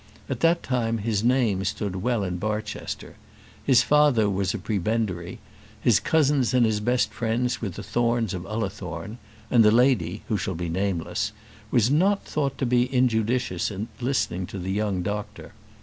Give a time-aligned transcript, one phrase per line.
[0.27, 3.17] At that time his name stood well in Barchester.
[3.63, 5.37] His father was a prebendary;
[5.79, 9.19] his cousins and his best friends were the Thornes of Ullathorne,
[9.51, 11.33] and the lady, who shall be nameless,
[11.69, 15.53] was not thought to be injudicious in listening to the young doctor.